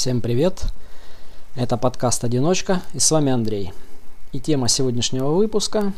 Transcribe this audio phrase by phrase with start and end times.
[0.00, 0.64] Всем привет!
[1.56, 3.70] Это подкаст «Одиночка» и с вами Андрей.
[4.32, 5.92] И тема сегодняшнего выпуска,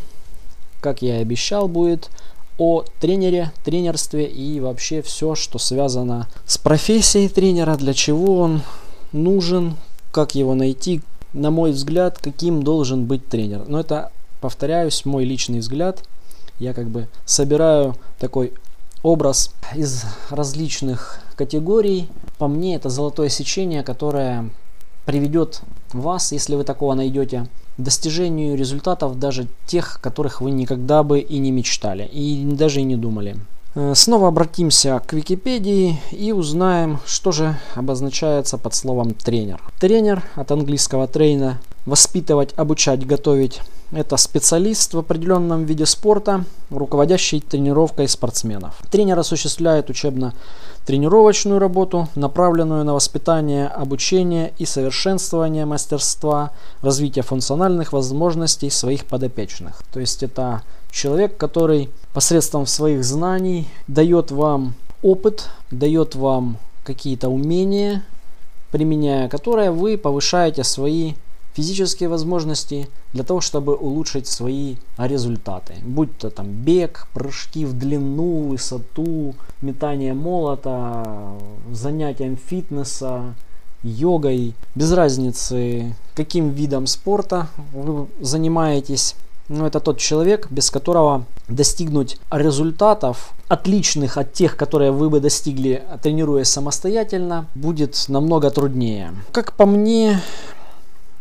[0.80, 2.10] как я и обещал, будет
[2.58, 8.62] о тренере, тренерстве и вообще все, что связано с профессией тренера, для чего он
[9.12, 9.76] нужен,
[10.10, 11.00] как его найти,
[11.32, 13.68] на мой взгляд, каким должен быть тренер.
[13.68, 16.02] Но это, повторяюсь, мой личный взгляд.
[16.58, 18.52] Я как бы собираю такой
[19.04, 22.08] образ из различных категорий.
[22.42, 24.50] По мне, это золотое сечение, которое
[25.04, 25.60] приведет
[25.92, 27.46] вас, если вы такого найдете,
[27.76, 32.82] к достижению результатов даже тех, которых вы никогда бы и не мечтали, и даже и
[32.82, 33.36] не думали.
[33.76, 39.62] Э, снова обратимся к Википедии и узнаем, что же обозначается под словом тренер.
[39.78, 43.60] Тренер от английского трейна– воспитывать, обучать, готовить–
[43.92, 48.74] это специалист в определенном виде спорта, руководящий тренировкой спортсменов.
[48.90, 49.90] Тренер осуществляет
[50.82, 56.50] учебно-тренировочную работу, направленную на воспитание, обучение и совершенствование мастерства,
[56.82, 59.82] развитие функциональных возможностей своих подопечных.
[59.92, 68.02] То есть это человек, который посредством своих знаний дает вам опыт, дает вам какие-то умения,
[68.70, 71.14] применяя которые вы повышаете свои
[71.54, 75.74] физические возможности для того, чтобы улучшить свои результаты.
[75.84, 81.34] Будь то там бег, прыжки в длину, высоту, метание молота,
[81.70, 83.34] занятием фитнеса,
[83.82, 84.54] йогой.
[84.74, 89.14] Без разницы, каким видом спорта вы занимаетесь.
[89.48, 95.82] Но это тот человек, без которого достигнуть результатов, отличных от тех, которые вы бы достигли,
[96.02, 99.12] тренируясь самостоятельно, будет намного труднее.
[99.32, 100.22] Как по мне,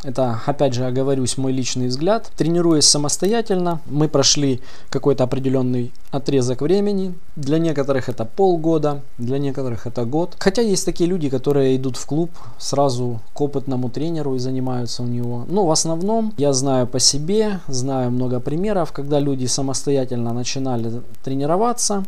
[0.04, 2.32] это, опять же, оговорюсь, мой личный взгляд.
[2.36, 7.14] Тренируясь самостоятельно, мы прошли какой-то определенный отрезок времени.
[7.36, 10.36] Для некоторых это полгода, для некоторых это год.
[10.40, 15.06] Хотя есть такие люди, которые идут в клуб сразу к опытному тренеру и занимаются у
[15.06, 15.46] него.
[15.48, 22.06] Но в основном я знаю по себе, знаю много примеров, когда люди самостоятельно начинали тренироваться,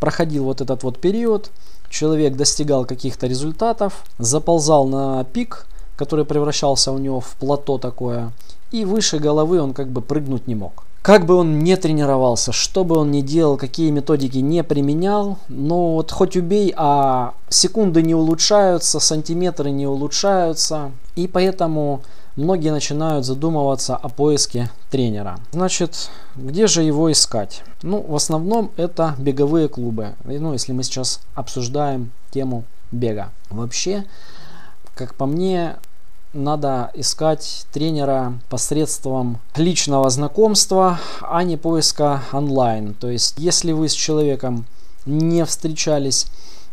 [0.00, 1.50] проходил вот этот вот период,
[1.90, 5.66] человек достигал каких-то результатов, заползал на пик–
[5.98, 8.32] который превращался у него в плато такое.
[8.70, 10.84] И выше головы он как бы прыгнуть не мог.
[11.02, 15.94] Как бы он не тренировался, что бы он ни делал, какие методики не применял, но
[15.94, 20.92] вот хоть убей, а секунды не улучшаются, сантиметры не улучшаются.
[21.16, 22.02] И поэтому
[22.36, 25.38] многие начинают задумываться о поиске тренера.
[25.52, 27.62] Значит, где же его искать?
[27.82, 30.14] Ну, в основном это беговые клубы.
[30.24, 33.30] Ну, если мы сейчас обсуждаем тему бега.
[33.50, 34.04] Вообще,
[34.94, 35.76] как по мне,
[36.32, 42.94] надо искать тренера посредством личного знакомства, а не поиска онлайн.
[42.94, 44.66] То есть, если вы с человеком
[45.06, 46.26] не встречались,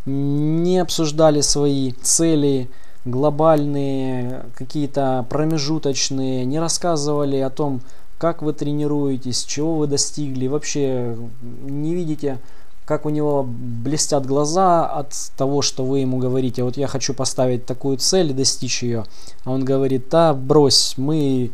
[0.06, 2.70] не обсуждали свои цели,
[3.06, 7.82] глобальные, какие-то промежуточные, не рассказывали о том,
[8.18, 12.40] как вы тренируетесь, чего вы достигли, вообще не видите
[12.86, 17.66] как у него блестят глаза от того, что вы ему говорите, вот я хочу поставить
[17.66, 19.06] такую цель и достичь ее.
[19.44, 21.52] А он говорит, да, брось, мы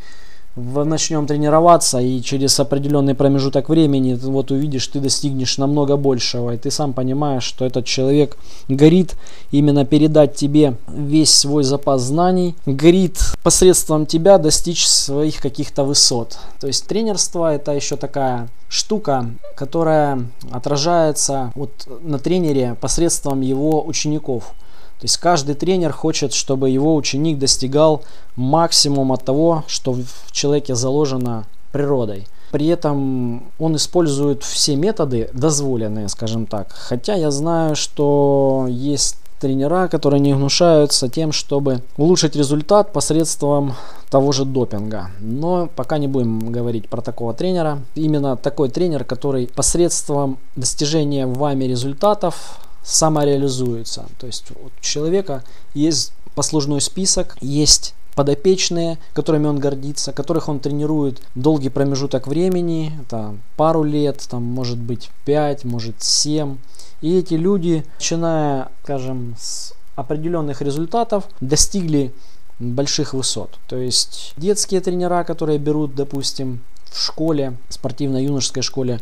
[0.55, 6.71] начнем тренироваться, и через определенный промежуток времени, вот увидишь, ты достигнешь намного большего, и ты
[6.71, 9.15] сам понимаешь, что этот человек горит
[9.51, 16.37] именно передать тебе весь свой запас знаний, горит посредством тебя достичь своих каких-то высот.
[16.59, 24.53] То есть тренерство это еще такая штука, которая отражается вот на тренере посредством его учеников.
[25.01, 28.03] То есть каждый тренер хочет, чтобы его ученик достигал
[28.35, 32.27] максимум от того, что в человеке заложено природой.
[32.51, 36.71] При этом он использует все методы дозволенные, скажем так.
[36.71, 43.73] Хотя я знаю, что есть тренера, которые не гнушаются тем, чтобы улучшить результат посредством
[44.11, 45.09] того же допинга.
[45.19, 47.79] Но пока не будем говорить про такого тренера.
[47.95, 54.05] Именно такой тренер, который посредством достижения вами результатов самореализуется.
[54.19, 55.43] То есть у человека
[55.73, 63.35] есть послужной список, есть подопечные, которыми он гордится, которых он тренирует долгий промежуток времени, это
[63.55, 66.57] пару лет, там может быть 5, может 7.
[67.01, 72.13] И эти люди, начиная, скажем, с определенных результатов, достигли
[72.59, 73.57] больших высот.
[73.67, 76.61] То есть детские тренера, которые берут, допустим,
[76.91, 78.99] в школе, спортивно-юношеской школе,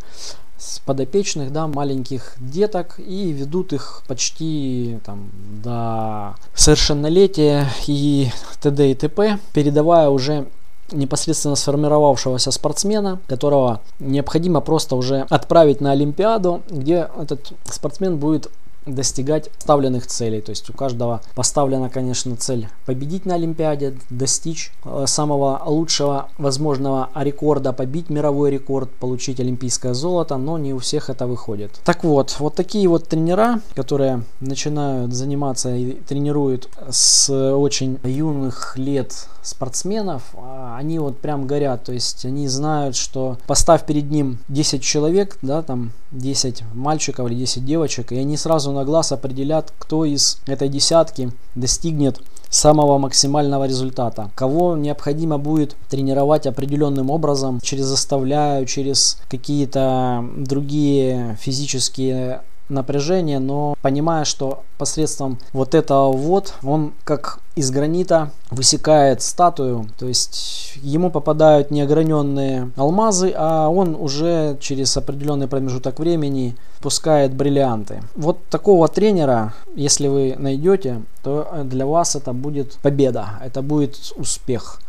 [0.60, 5.32] с подопечных, да, маленьких деток и ведут их почти там
[5.64, 8.30] до совершеннолетия и
[8.62, 8.92] т.д.
[8.92, 10.48] и т.п., передавая уже
[10.92, 18.50] непосредственно сформировавшегося спортсмена, которого необходимо просто уже отправить на Олимпиаду, где этот спортсмен будет
[18.96, 20.42] достигать ставленных целей.
[20.42, 27.10] То есть у каждого поставлена, конечно, цель победить на Олимпиаде, достичь э, самого лучшего возможного
[27.16, 31.80] рекорда, побить мировой рекорд, получить олимпийское золото, но не у всех это выходит.
[31.86, 39.14] Так вот, вот такие вот тренера, которые начинают заниматься и тренируют с очень юных лет
[39.42, 44.82] спортсменов, а они вот прям горят, то есть они знают, что поставь перед ним 10
[44.82, 50.06] человек, да, там 10 мальчиков или 10 девочек, и они сразу на глаз определят, кто
[50.06, 54.32] из этой десятки достигнет самого максимального результата.
[54.36, 64.26] Кого необходимо будет тренировать определенным образом, через заставляю, через какие-то другие физические напряжение, но понимая,
[64.26, 71.72] что посредством вот этого вот он как из гранита высекает статую, то есть ему попадают
[71.72, 78.02] неограненные алмазы, а он уже через определенный промежуток времени пускает бриллианты.
[78.16, 84.80] Вот такого тренера, если вы найдете, то для вас это будет победа, это будет успех.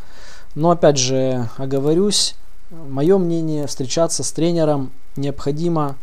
[0.55, 2.35] Но опять же, оговорюсь,
[2.71, 5.97] мое мнение, встречаться с тренером необходимо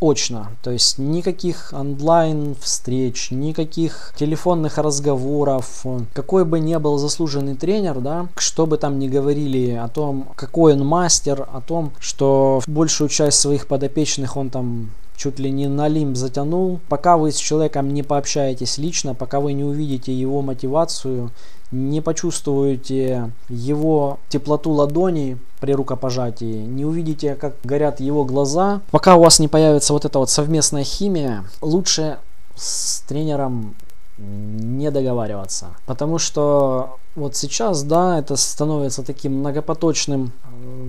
[0.00, 0.48] очно.
[0.62, 5.84] То есть никаких онлайн встреч, никаких телефонных разговоров.
[6.12, 10.74] Какой бы ни был заслуженный тренер, да, что бы там ни говорили о том, какой
[10.74, 15.88] он мастер, о том, что большую часть своих подопечных он там чуть ли не на
[15.88, 16.80] лимб затянул.
[16.88, 21.30] Пока вы с человеком не пообщаетесь лично, пока вы не увидите его мотивацию,
[21.72, 29.20] не почувствуете его теплоту ладони при рукопожатии, не увидите, как горят его глаза, пока у
[29.20, 32.18] вас не появится вот эта вот совместная химия, лучше
[32.54, 33.74] с тренером
[34.18, 35.68] не договариваться.
[35.86, 40.32] Потому что вот сейчас, да, это становится таким многопоточным,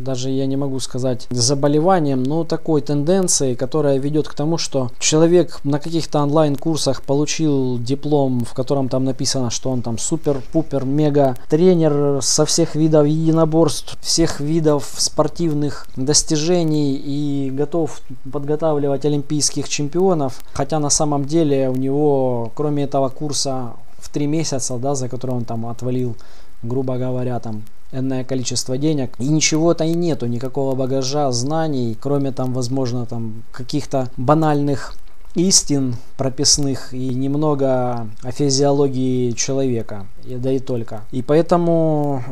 [0.03, 5.59] даже я не могу сказать заболеванием, но такой тенденцией, которая ведет к тому, что человек
[5.63, 12.21] на каких-то онлайн-курсах получил диплом, в котором там написано, что он там супер-пупер мега тренер
[12.21, 18.01] со всех видов единоборств, всех видов спортивных достижений и готов
[18.31, 23.73] подготавливать олимпийских чемпионов, хотя на самом деле у него, кроме этого курса,
[24.11, 26.15] три месяца, да, за которые он там отвалил,
[26.63, 29.11] грубо говоря, там энное количество денег.
[29.19, 34.95] И ничего-то и нету, никакого багажа, знаний, кроме там, возможно, там каких-то банальных
[35.35, 41.01] истин прописных и немного о физиологии человека, и, да и только.
[41.11, 42.23] И поэтому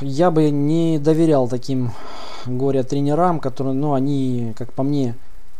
[0.00, 1.92] я бы не доверял таким
[2.46, 5.14] горе-тренерам, которые, ну, они, как по мне,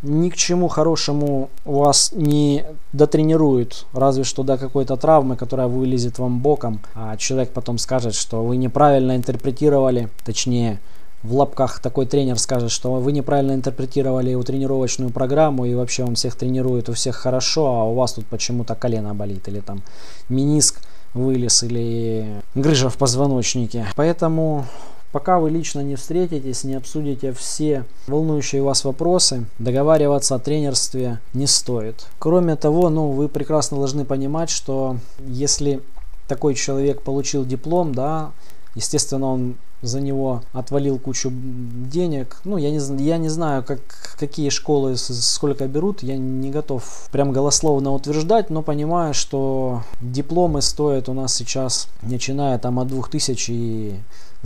[0.07, 6.41] ни к чему хорошему вас не дотренируют, разве что до какой-то травмы, которая вылезет вам
[6.41, 10.81] боком, а человек потом скажет, что вы неправильно интерпретировали, точнее,
[11.23, 16.15] в лапках такой тренер скажет, что вы неправильно интерпретировали его тренировочную программу, и вообще он
[16.15, 19.83] всех тренирует, у всех хорошо, а у вас тут почему-то колено болит, или там
[20.29, 20.81] миниск
[21.15, 23.87] вылез, или грыжа в позвоночнике.
[23.97, 24.67] Поэтому
[25.13, 31.47] Пока вы лично не встретитесь, не обсудите все волнующие вас вопросы, договариваться о тренерстве не
[31.47, 32.07] стоит.
[32.19, 35.81] Кроме того, ну, вы прекрасно должны понимать, что если
[36.29, 38.33] такой человек получил диплом, да,
[38.75, 42.41] естественно, он за него отвалил кучу денег.
[42.45, 43.81] Ну, я не, я не знаю, как,
[44.19, 51.09] какие школы сколько берут, я не готов прям голословно утверждать, но понимаю, что дипломы стоят
[51.09, 53.95] у нас сейчас, начиная там от 2000 и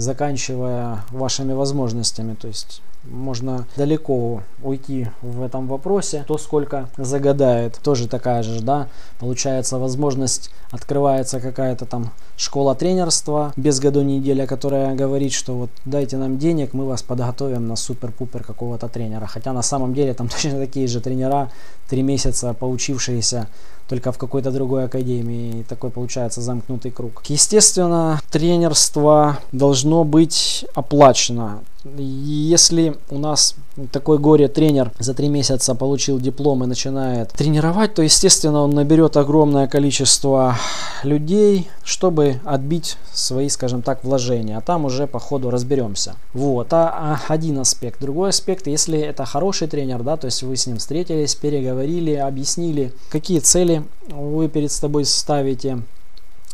[0.01, 2.35] заканчивая вашими возможностями.
[2.35, 6.25] То есть можно далеко уйти в этом вопросе.
[6.27, 8.89] То сколько загадает, тоже такая же, да,
[9.19, 16.17] получается возможность, открывается какая-то там школа тренерства без году неделя, которая говорит, что вот дайте
[16.17, 19.27] нам денег, мы вас подготовим на супер-пупер какого-то тренера.
[19.27, 21.51] Хотя на самом деле там точно такие же тренера,
[21.89, 23.49] три месяца поучившиеся
[23.91, 25.61] только в какой-то другой академии.
[25.61, 27.23] И такой получается замкнутый круг.
[27.27, 31.59] Естественно, тренерство должно быть оплачено.
[31.97, 33.55] Если у нас
[33.91, 39.67] такой горе-тренер за три месяца получил диплом и начинает тренировать, то, естественно, он наберет огромное
[39.67, 40.57] количество
[41.03, 44.59] людей, чтобы отбить свои, скажем так, вложения.
[44.59, 46.17] А там уже по ходу разберемся.
[46.35, 48.01] Вот, а один аспект.
[48.01, 52.93] Другой аспект, если это хороший тренер, да, то есть вы с ним встретились, переговорили, объяснили,
[53.11, 55.83] какие цели вы перед собой ставите,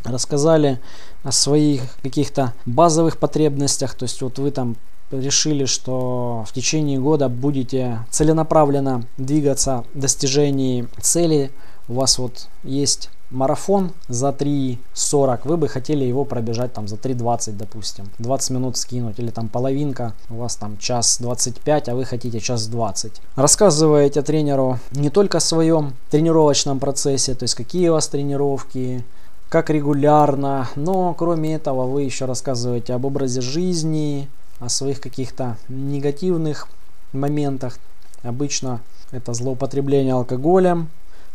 [0.04, 0.80] рассказали
[1.22, 4.76] о своих каких-то базовых потребностях, то есть вот вы там
[5.10, 11.50] решили, что в течение года будете целенаправленно двигаться в достижении цели,
[11.88, 17.52] у вас вот есть марафон за 3.40, вы бы хотели его пробежать там за 3.20,
[17.52, 18.10] допустим.
[18.18, 22.66] 20 минут скинуть или там половинка, у вас там час 25, а вы хотите час
[22.66, 23.20] 20.
[23.34, 29.04] Рассказываете тренеру не только о своем тренировочном процессе, то есть какие у вас тренировки,
[29.48, 34.28] как регулярно, но кроме этого вы еще рассказываете об образе жизни,
[34.58, 36.68] о своих каких-то негативных
[37.12, 37.78] моментах.
[38.22, 38.80] Обычно
[39.12, 40.88] это злоупотребление алкоголем,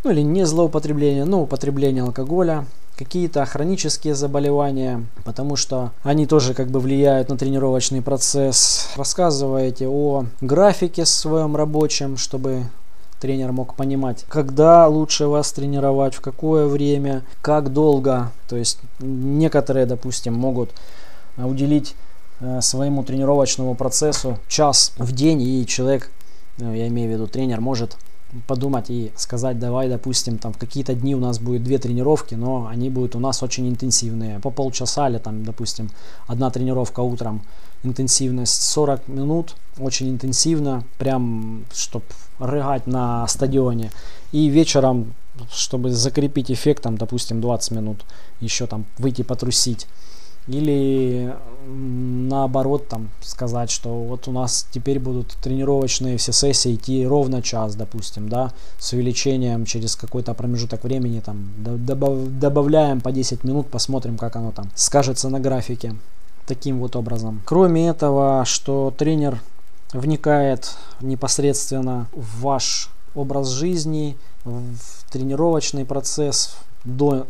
[0.03, 2.65] ну или не злоупотребление, но употребление алкоголя,
[2.97, 8.89] какие-то хронические заболевания, потому что они тоже как бы влияют на тренировочный процесс.
[8.95, 12.65] Рассказываете о графике своем рабочем, чтобы
[13.19, 18.31] тренер мог понимать, когда лучше вас тренировать, в какое время, как долго.
[18.49, 20.71] То есть некоторые, допустим, могут
[21.37, 21.95] уделить
[22.39, 26.09] э, своему тренировочному процессу час в день, и человек,
[26.59, 27.95] э, я имею в виду тренер, может
[28.47, 32.67] подумать и сказать, давай, допустим, там в какие-то дни у нас будет две тренировки, но
[32.67, 35.89] они будут у нас очень интенсивные, по полчаса или там, допустим,
[36.27, 37.41] одна тренировка утром,
[37.83, 42.05] интенсивность 40 минут, очень интенсивно, прям, чтобы
[42.39, 43.91] рыгать на стадионе,
[44.31, 45.13] и вечером,
[45.51, 48.05] чтобы закрепить эффект, там, допустим, 20 минут,
[48.39, 49.87] еще там выйти потрусить.
[50.47, 51.35] Или
[51.67, 57.75] наоборот там сказать, что вот у нас теперь будут тренировочные все сессии идти ровно час,
[57.75, 64.17] допустим, да, с увеличением через какой-то промежуток времени там добав, добавляем по 10 минут, посмотрим,
[64.17, 65.95] как оно там скажется на графике.
[66.47, 67.41] Таким вот образом.
[67.45, 69.39] Кроме этого, что тренер
[69.93, 77.27] вникает непосредственно в ваш образ жизни, в тренировочный процесс до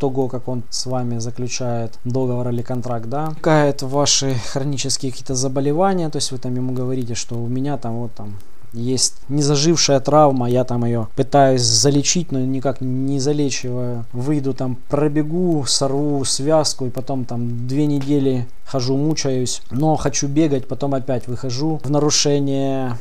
[0.00, 6.08] того, как он с вами заключает договор или контракт, да, вникает ваши хронические какие-то заболевания,
[6.08, 8.36] то есть вы там ему говорите, что у меня там вот там
[8.72, 14.04] есть незажившая травма, я там ее пытаюсь залечить, но никак не залечиваю.
[14.12, 20.68] Выйду там, пробегу, сорву связку и потом там две недели хожу, мучаюсь, но хочу бегать,
[20.68, 22.96] потом опять выхожу в нарушение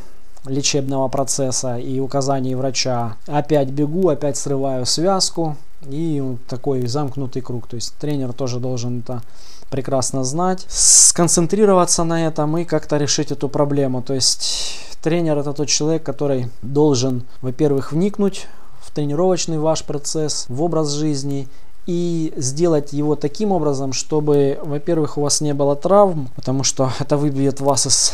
[0.46, 3.16] лечебного процесса и указаний врача.
[3.28, 7.68] Опять бегу, опять срываю связку, и такой замкнутый круг.
[7.68, 9.22] То есть тренер тоже должен это
[9.70, 14.02] прекрасно знать, сконцентрироваться на этом и как-то решить эту проблему.
[14.02, 18.48] То есть тренер это тот человек, который должен, во-первых, вникнуть
[18.82, 21.48] в тренировочный ваш процесс, в образ жизни
[21.90, 27.18] и сделать его таким образом, чтобы, во-первых, у вас не было травм, потому что это
[27.18, 28.14] выбьет вас из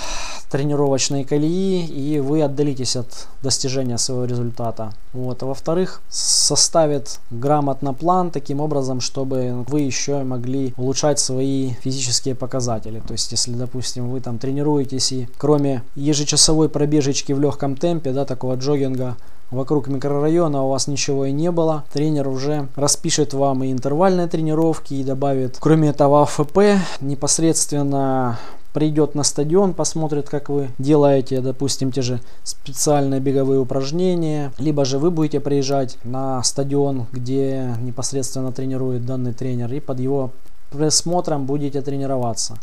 [0.50, 4.94] тренировочной колеи, и вы отдалитесь от достижения своего результата.
[5.12, 5.44] Вот.
[5.44, 13.02] А во-вторых, составит грамотно план таким образом, чтобы вы еще могли улучшать свои физические показатели.
[13.06, 18.24] То есть, если, допустим, вы там тренируетесь и кроме ежечасовой пробежечки в легком темпе, да,
[18.24, 19.18] такого джогинга,
[19.56, 24.94] вокруг микрорайона у вас ничего и не было, тренер уже распишет вам и интервальные тренировки
[24.94, 26.60] и добавит, кроме этого, АФП,
[27.02, 28.38] непосредственно
[28.76, 35.00] придет на стадион, посмотрит, как вы делаете, допустим, те же специальные беговые упражнения, либо же
[35.00, 40.32] вы будете приезжать на стадион, где непосредственно тренирует данный тренер, и под его
[40.72, 42.58] присмотром будете тренироваться.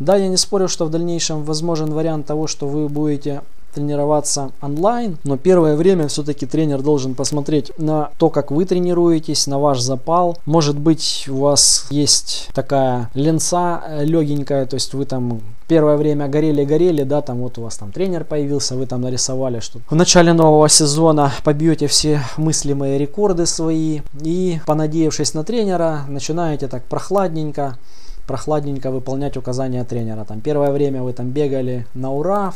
[0.00, 5.18] Да, я не спорю, что в дальнейшем возможен вариант того, что вы будете тренироваться онлайн,
[5.24, 10.38] но первое время все-таки тренер должен посмотреть на то, как вы тренируетесь, на ваш запал.
[10.46, 16.28] Может быть, у вас есть такая ленца э, легенькая, то есть вы там первое время
[16.28, 20.32] горели-горели, да, там вот у вас там тренер появился, вы там нарисовали, что в начале
[20.32, 27.78] нового сезона побьете все мыслимые рекорды свои и, понадеявшись на тренера, начинаете так прохладненько
[28.26, 30.24] прохладненько выполнять указания тренера.
[30.24, 32.52] Там первое время вы там бегали на ура,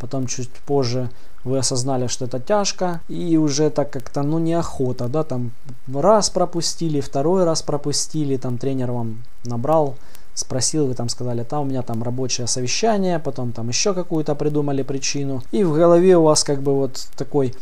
[0.00, 1.10] потом чуть позже
[1.44, 5.52] вы осознали, что это тяжко, и уже так как-то, ну, неохота, да, там
[5.92, 9.96] раз пропустили, второй раз пропустили, там тренер вам набрал,
[10.34, 14.82] спросил, вы там сказали, там у меня там рабочее совещание, потом там еще какую-то придумали
[14.82, 17.54] причину, и в голове у вас как бы вот такой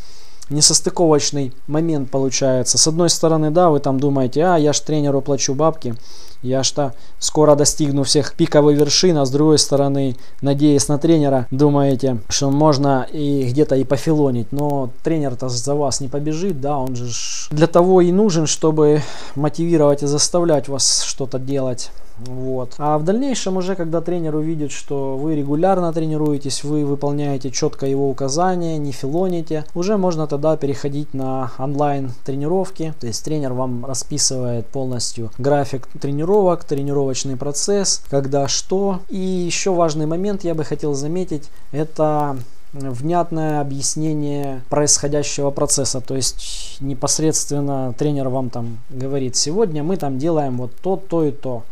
[0.51, 2.79] несостыковочный момент получается.
[2.79, 5.95] С одной стороны, да, вы там думаете, а, я ж тренеру плачу бабки,
[6.43, 12.19] я что скоро достигну всех пиковой вершин, а с другой стороны, надеясь на тренера, думаете,
[12.29, 17.09] что можно и где-то и пофилонить, но тренер-то за вас не побежит, да, он же
[17.51, 19.03] для того и нужен, чтобы
[19.35, 21.91] мотивировать и заставлять вас что-то делать.
[22.27, 22.75] Вот.
[22.79, 28.11] А в дальнейшем уже, когда тренер увидит, что вы регулярно тренируетесь, вы выполняете четко его
[28.11, 32.95] указания, не филоните, уже можно тогда переходить на онлайн тренировки.
[33.01, 39.01] То есть тренер вам расписывает полностью график тренировок, тренировочный процесс, когда что.
[39.09, 42.37] И еще важный момент я бы хотел заметить, это
[42.73, 46.01] внятное объяснение происходящего процесса.
[46.01, 51.31] То есть непосредственно тренер вам там говорит, сегодня мы там делаем вот то, то и
[51.31, 51.63] то.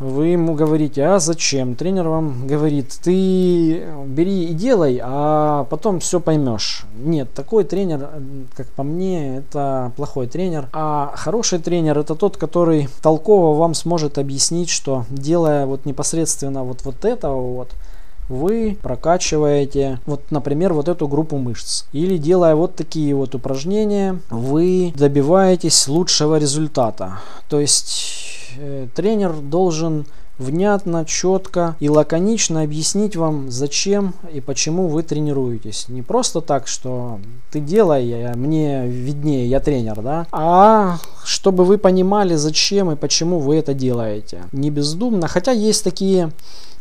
[0.00, 1.76] Вы ему говорите, а зачем?
[1.76, 6.82] Тренер вам говорит, ты бери и делай, а потом все поймешь.
[6.96, 8.08] Нет, такой тренер,
[8.56, 10.68] как по мне, это плохой тренер.
[10.72, 16.84] А хороший тренер это тот, который толково вам сможет объяснить, что делая вот непосредственно вот,
[16.84, 17.68] вот этого вот,
[18.28, 21.84] вы прокачиваете, вот, например, вот эту группу мышц.
[21.92, 27.18] Или делая вот такие вот упражнения, вы добиваетесь лучшего результата.
[27.48, 30.06] То есть э, тренер должен
[30.38, 35.88] внятно, четко и лаконично объяснить вам, зачем и почему вы тренируетесь.
[35.88, 42.34] Не просто так, что ты делай, мне виднее, я тренер, да, а чтобы вы понимали,
[42.34, 44.42] зачем и почему вы это делаете.
[44.52, 46.32] Не бездумно, хотя есть такие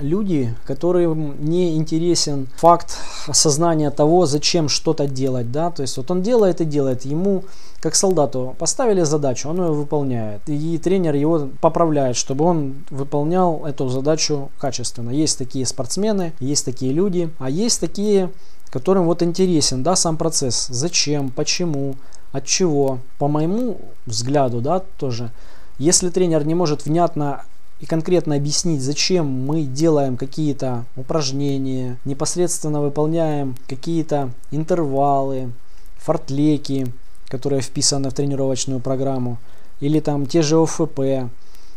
[0.04, 6.22] люди, которым не интересен факт осознания того, зачем что-то делать, да, то есть вот он
[6.22, 7.44] делает и делает, ему
[7.80, 13.90] как солдату поставили задачу, он ее выполняет, и тренер его поправляет, чтобы он выполнял эту
[13.90, 15.10] задачу качественно.
[15.10, 18.32] Есть такие спортсмены, есть такие люди, а есть такие,
[18.70, 21.96] которым вот интересен, да, сам процесс, зачем, почему,
[22.32, 23.00] от чего.
[23.20, 25.32] По моему взгляду, да, тоже,
[25.78, 27.44] если тренер не может внятно
[27.84, 35.52] и конкретно объяснить, зачем мы делаем какие-то упражнения, непосредственно выполняем какие-то интервалы,
[35.98, 36.88] фортлеки,
[37.28, 39.38] которые вписаны в тренировочную программу,
[39.82, 41.30] или там те же ОФП,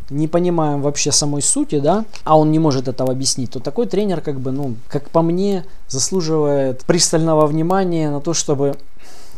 [0.09, 4.21] не понимаем вообще самой сути, да, а он не может этого объяснить, то такой тренер,
[4.21, 8.77] как бы, ну, как по мне, заслуживает пристального внимания на то, чтобы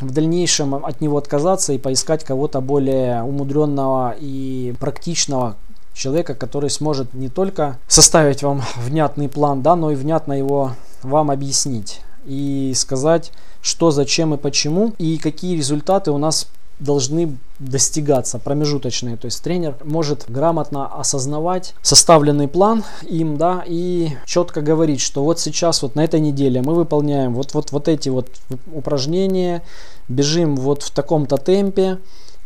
[0.00, 5.56] в дальнейшем от него отказаться и поискать кого-то более умудренного и практичного,
[5.94, 11.30] человека, который сможет не только составить вам внятный план, да, но и внятно его вам
[11.30, 16.46] объяснить и сказать, что, зачем и почему, и какие результаты у нас
[16.78, 19.16] должны достигаться, промежуточные.
[19.16, 25.40] То есть тренер может грамотно осознавать составленный план им, да, и четко говорить, что вот
[25.40, 28.28] сейчас, вот на этой неделе мы выполняем вот, вот, вот эти вот
[28.72, 29.62] упражнения,
[30.08, 31.98] бежим вот в таком-то темпе,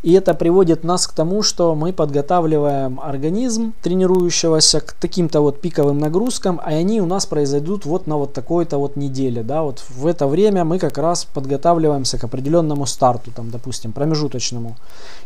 [0.03, 5.99] и это приводит нас к тому, что мы подготавливаем организм тренирующегося к таким-то вот пиковым
[5.99, 9.43] нагрузкам, а они у нас произойдут вот на вот такой-то вот неделе.
[9.43, 9.63] Да?
[9.63, 14.77] Вот в это время мы как раз подготавливаемся к определенному старту, там, допустим, промежуточному.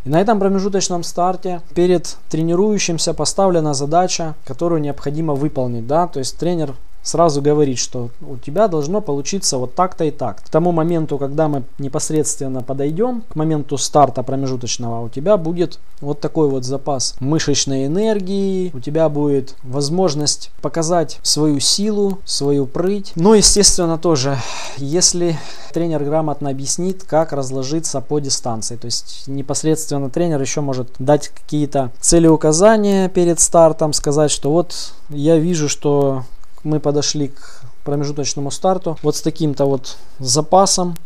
[0.04, 5.86] И на этом промежуточном старте перед тренирующимся поставлена задача, которую необходимо выполнить.
[5.86, 6.06] Да?
[6.06, 6.74] То есть тренер
[7.06, 10.42] сразу говорить, что у тебя должно получиться вот так-то и так.
[10.42, 16.20] К тому моменту, когда мы непосредственно подойдем, к моменту старта промежуточного, у тебя будет вот
[16.20, 23.12] такой вот запас мышечной энергии, у тебя будет возможность показать свою силу, свою прыть.
[23.14, 24.36] Но, естественно, тоже,
[24.76, 25.38] если
[25.72, 28.76] тренер грамотно объяснит, как разложиться по дистанции.
[28.76, 35.36] То есть непосредственно тренер еще может дать какие-то целеуказания перед стартом, сказать, что вот я
[35.36, 36.24] вижу, что
[36.64, 40.96] мы подошли к промежуточному старту вот с таким-то вот запасом.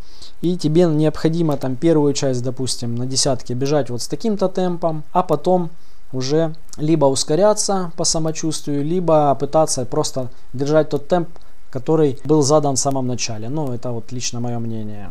[0.40, 5.22] И тебе необходимо там первую часть, допустим, на десятке бежать вот с таким-то темпом, а
[5.22, 5.68] потом
[6.12, 11.28] уже либо ускоряться по самочувствию, либо пытаться просто держать тот темп,
[11.70, 13.48] который был задан в самом начале.
[13.48, 15.10] Ну, это вот лично мое мнение.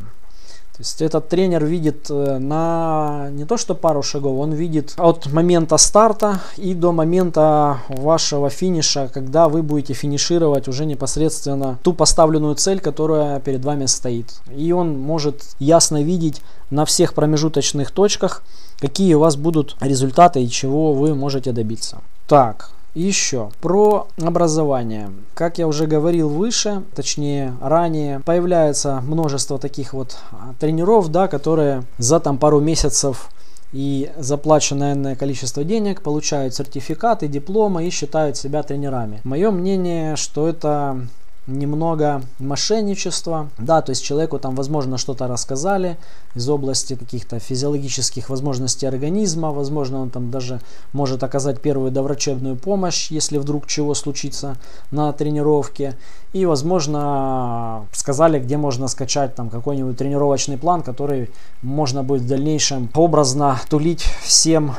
[0.80, 5.26] То есть этот тренер видит э, на не то что пару шагов, он видит от
[5.26, 12.56] момента старта и до момента вашего финиша, когда вы будете финишировать уже непосредственно ту поставленную
[12.56, 14.40] цель, которая перед вами стоит.
[14.56, 18.42] И он может ясно видеть на всех промежуточных точках,
[18.80, 21.98] какие у вас будут результаты и чего вы можете добиться.
[22.26, 25.12] Так, еще про образование.
[25.34, 31.84] Как я уже говорил выше, точнее ранее, появляется множество таких вот а, тренеров, да, которые
[31.98, 33.30] за там пару месяцев
[33.72, 39.22] и заплаченное количество денег получают сертификаты, дипломы и считают себя тренерами.
[39.24, 41.02] Мое мнение, что это
[41.50, 43.50] немного мошенничества.
[43.58, 45.98] Да, то есть человеку там, возможно, что-то рассказали
[46.36, 49.52] из области каких-то физиологических возможностей организма.
[49.52, 50.62] Возможно, он там даже
[50.94, 54.58] может оказать первую доврачебную помощь, если вдруг чего случится
[54.92, 55.98] на тренировке.
[56.34, 61.30] И, возможно, сказали, где можно скачать там какой-нибудь тренировочный план, который
[61.64, 64.76] можно будет в дальнейшем образно тулить всем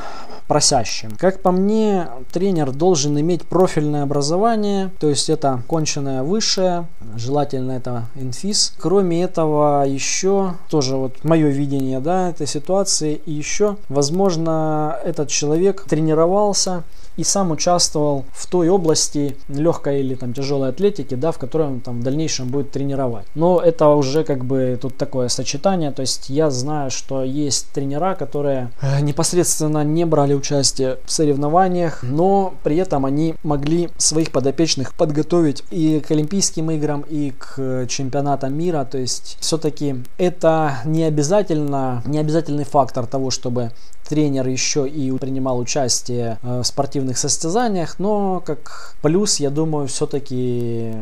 [0.47, 1.11] просящим.
[1.17, 8.05] Как по мне, тренер должен иметь профильное образование, то есть это конченое высшее, желательно это
[8.15, 8.73] инфиз.
[8.79, 15.83] Кроме этого, еще тоже вот мое видение да, этой ситуации, и еще, возможно, этот человек
[15.87, 16.83] тренировался
[17.21, 21.79] и сам участвовал в той области легкой или там тяжелой атлетики, да, в которой он
[21.79, 23.25] там в дальнейшем будет тренировать.
[23.35, 28.15] Но это уже как бы тут такое сочетание, то есть я знаю, что есть тренера,
[28.15, 34.95] которые э, непосредственно не брали участие в соревнованиях, но при этом они могли своих подопечных
[34.95, 42.01] подготовить и к Олимпийским играм, и к чемпионатам мира, то есть все-таки это не обязательно,
[42.07, 43.71] не обязательный фактор того, чтобы
[44.11, 50.93] тренер еще и принимал участие э, в спортивных состязаниях, но как плюс, я думаю, все-таки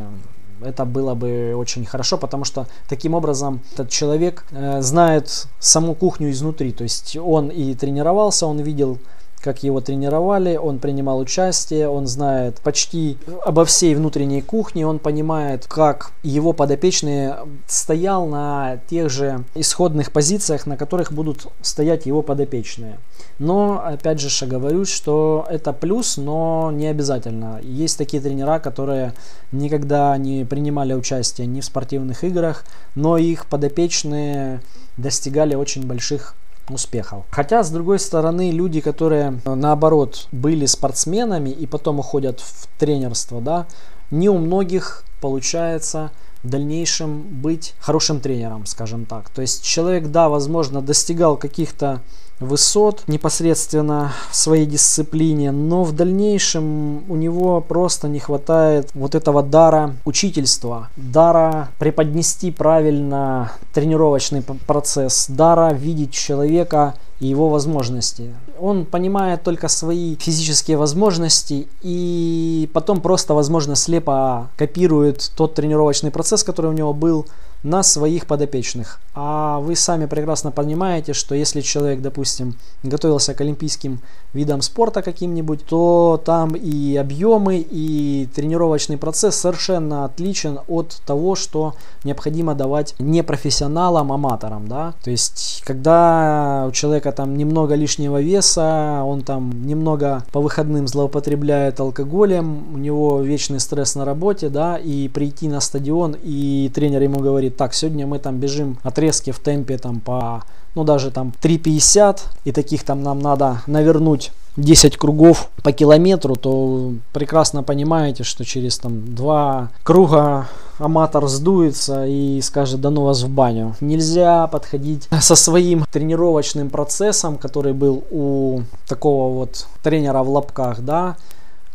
[0.61, 6.29] это было бы очень хорошо, потому что таким образом этот человек э, знает саму кухню
[6.29, 6.71] изнутри.
[6.71, 8.99] То есть он и тренировался, он видел
[9.41, 15.65] как его тренировали, он принимал участие, он знает почти обо всей внутренней кухне, он понимает,
[15.67, 22.99] как его подопечные стоял на тех же исходных позициях, на которых будут стоять его подопечные.
[23.37, 27.59] Но, опять же, говорю, что это плюс, но не обязательно.
[27.63, 29.13] Есть такие тренера, которые
[29.51, 34.61] никогда не принимали участие ни в спортивных играх, но их подопечные
[34.97, 36.35] достигали очень больших
[36.73, 37.25] успехов.
[37.31, 43.67] Хотя, с другой стороны, люди, которые, наоборот, были спортсменами и потом уходят в тренерство, да,
[44.11, 46.11] не у многих получается
[46.43, 49.29] в дальнейшем быть хорошим тренером, скажем так.
[49.29, 52.01] То есть человек, да, возможно, достигал каких-то
[52.39, 59.43] высот непосредственно в своей дисциплине, но в дальнейшем у него просто не хватает вот этого
[59.43, 68.33] дара учительства, дара преподнести правильно тренировочный процесс, дара видеть человека и его возможности.
[68.59, 76.43] Он понимает только свои физические возможности и потом просто, возможно, слепо копирует тот тренировочный процесс,
[76.43, 77.25] который у него был,
[77.63, 78.99] на своих подопечных.
[79.13, 83.99] А вы сами прекрасно понимаете, что если человек, допустим, готовился к олимпийским
[84.33, 91.73] видам спорта каким-нибудь, то там и объемы, и тренировочный процесс совершенно отличен от того, что
[92.03, 94.67] необходимо давать непрофессионалам, аматорам.
[94.67, 94.93] Да?
[95.03, 101.79] То есть, когда у человека там немного лишнего веса, он там немного по выходным злоупотребляет
[101.79, 107.19] алкоголем, у него вечный стресс на работе, да, и прийти на стадион, и тренер ему
[107.19, 110.43] говорит, говорит, так, сегодня мы там бежим отрезки в темпе там по,
[110.75, 116.93] ну даже там 3.50, и таких там нам надо навернуть 10 кругов по километру, то
[117.13, 123.29] прекрасно понимаете, что через там два круга аматор сдуется и скажет, да ну вас в
[123.29, 123.75] баню.
[123.81, 131.15] Нельзя подходить со своим тренировочным процессом, который был у такого вот тренера в лапках, да,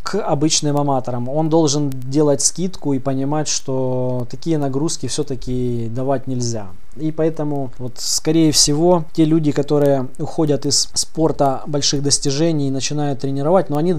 [0.05, 1.31] к обычным аматорам.
[1.31, 6.67] Он должен делать скидку и понимать, что такие нагрузки все-таки давать нельзя.
[6.97, 13.21] И поэтому, вот, скорее всего, те люди, которые уходят из спорта больших достижений и начинают
[13.21, 13.97] тренировать, но они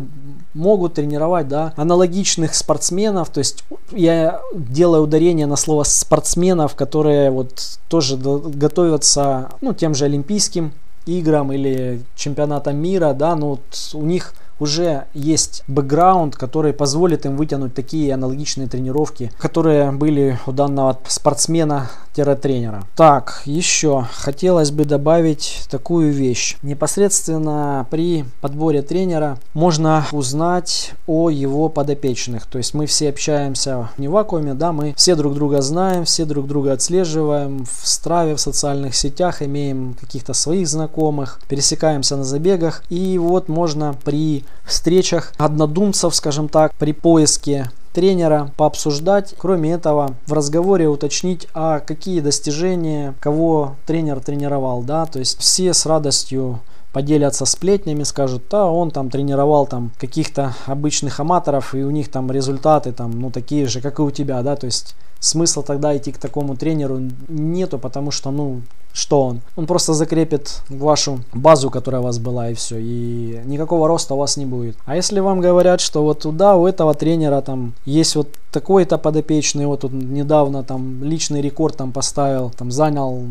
[0.53, 7.79] могут тренировать, да, аналогичных спортсменов, то есть я делаю ударение на слово спортсменов, которые вот
[7.89, 10.71] тоже готовятся, ну, тем же Олимпийским
[11.07, 17.37] играм или чемпионатам мира, да, но вот у них уже есть бэкграунд, который позволит им
[17.37, 22.83] вытянуть такие аналогичные тренировки, которые были у данного спортсмена-тренера.
[22.95, 26.57] Так, еще хотелось бы добавить такую вещь.
[26.61, 32.45] Непосредственно при подборе тренера можно узнать о его подопечных.
[32.45, 36.25] То есть мы все общаемся не в вакууме, да, мы все друг друга знаем, все
[36.25, 42.83] друг друга отслеживаем в страве, в социальных сетях, имеем каких-то своих знакомых, пересекаемся на забегах.
[42.89, 49.33] И вот можно при встречах однодумцев, скажем так, при поиске тренера пообсуждать.
[49.37, 55.73] Кроме этого, в разговоре уточнить, а какие достижения, кого тренер тренировал, да, то есть все
[55.73, 56.59] с радостью
[56.91, 62.31] поделятся сплетнями, скажут, да, он там тренировал там каких-то обычных аматоров, и у них там
[62.31, 64.95] результаты там, ну, такие же, как и у тебя, да, то есть
[65.25, 68.61] смысла тогда идти к такому тренеру нету, потому что, ну,
[68.95, 69.41] что он?
[69.57, 72.77] Он просто закрепит вашу базу, которая у вас была, и все.
[72.79, 74.77] И никакого роста у вас не будет.
[74.85, 79.65] А если вам говорят, что вот туда у этого тренера там есть вот такой-то подопечный,
[79.65, 83.21] вот тут недавно там личный рекорд там поставил, там занял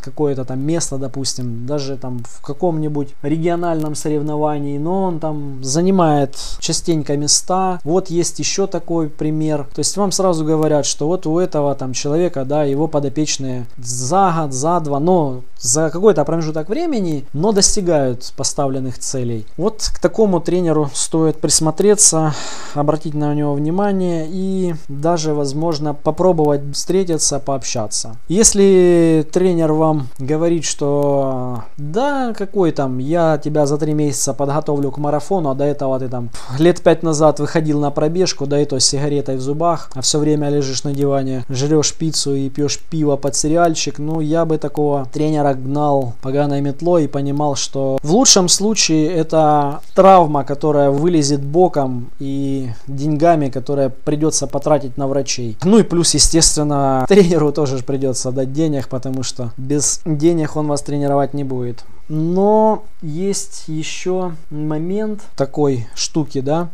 [0.00, 7.18] какое-то там место, допустим, даже там в каком-нибудь региональном соревновании, но он там занимает частенько
[7.18, 7.78] места.
[7.84, 9.68] Вот есть еще такой пример.
[9.74, 14.32] То есть вам сразу говорят, что вот у этого там человека, да, его подопечные за
[14.36, 19.46] год, за два, но за какой-то промежуток времени, но достигают поставленных целей.
[19.56, 22.34] Вот к такому тренеру стоит присмотреться,
[22.74, 28.16] обратить на него внимание и даже, возможно, попробовать встретиться, пообщаться.
[28.28, 34.98] Если тренер вам говорит, что да, какой там, я тебя за три месяца подготовлю к
[34.98, 38.78] марафону, а до этого ты там лет пять назад выходил на пробежку, да и то
[38.78, 43.16] с сигаретой в зубах, а все время лежишь на диване, жрешь пиццу и пьешь пиво
[43.16, 48.48] под сериальчик, ну я бы такого тренера гнал поганой метлой и понимал, что в лучшем
[48.48, 55.56] случае это травма, которая вылезет боком и деньгами, которые придется потратить на врачей.
[55.64, 60.82] Ну и плюс, естественно, тренеру тоже придется дать денег, потому что без денег он вас
[60.82, 61.84] тренировать не будет.
[62.08, 66.70] Но есть еще момент такой штуки, да,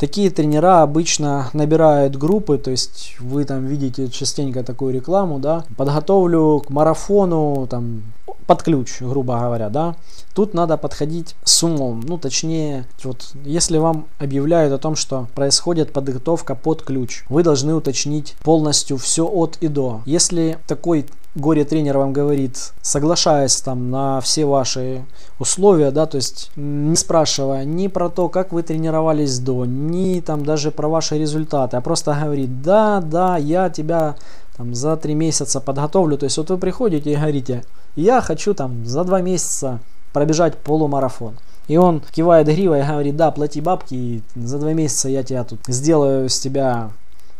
[0.00, 6.64] Такие тренера обычно набирают группы, то есть вы там видите частенько такую рекламу, да, подготовлю
[6.66, 8.04] к марафону, там,
[8.46, 9.96] под ключ, грубо говоря, да.
[10.34, 15.92] Тут надо подходить с умом, ну, точнее, вот, если вам объявляют о том, что происходит
[15.92, 20.02] подготовка под ключ, вы должны уточнить полностью все от и до.
[20.06, 25.04] Если такой горе-тренер вам говорит, соглашаясь там на все ваши
[25.38, 30.44] условия, да, то есть не спрашивая ни про то, как вы тренировались до, ни там
[30.44, 34.16] даже про ваши результаты, а просто говорит, да, да, я тебя
[34.60, 37.64] там за три месяца подготовлю, то есть вот вы приходите и говорите,
[37.96, 39.80] я хочу там за два месяца
[40.12, 41.34] пробежать полумарафон.
[41.66, 45.44] И он кивает гривой и говорит, да, плати бабки, и за два месяца я тебя
[45.44, 46.90] тут сделаю с тебя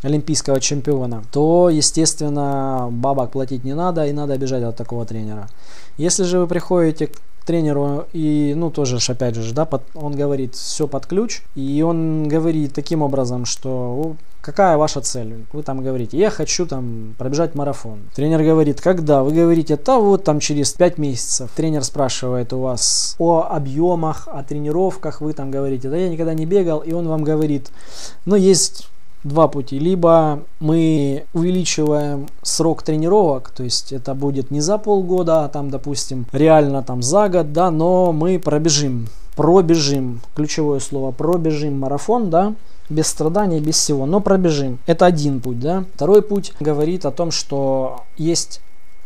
[0.02, 5.46] олимпийского чемпиона, то, естественно, бабок платить не надо и надо бежать от такого тренера.
[5.98, 10.54] Если же вы приходите к тренеру и, ну, тоже, опять же, да, под, он говорит
[10.54, 15.44] все под ключ, и он говорит таким образом, что какая ваша цель?
[15.52, 18.00] Вы там говорите, я хочу там пробежать марафон.
[18.14, 19.22] Тренер говорит, когда?
[19.22, 21.50] Вы говорите, да вот там через 5 месяцев.
[21.54, 26.46] Тренер спрашивает у вас о объемах, о тренировках, вы там говорите, да я никогда не
[26.46, 27.70] бегал, и он вам говорит,
[28.24, 28.88] ну есть
[29.24, 29.78] два пути.
[29.78, 36.26] Либо мы увеличиваем срок тренировок, то есть это будет не за полгода, а там, допустим,
[36.32, 39.08] реально там за год, да, но мы пробежим,
[39.40, 42.52] пробежим, ключевое слово, пробежим марафон, да,
[42.90, 44.78] без страданий, без всего, но пробежим.
[44.84, 45.84] Это один путь, да.
[45.94, 48.60] Второй путь говорит о том, что есть